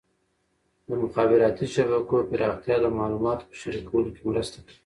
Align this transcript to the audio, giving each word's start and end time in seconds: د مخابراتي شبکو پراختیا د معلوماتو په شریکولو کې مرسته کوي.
د 0.87 0.89
مخابراتي 1.03 1.65
شبکو 1.75 2.15
پراختیا 2.29 2.75
د 2.81 2.85
معلوماتو 2.97 3.47
په 3.49 3.55
شریکولو 3.61 4.09
کې 4.15 4.21
مرسته 4.29 4.57
کوي. 4.65 4.77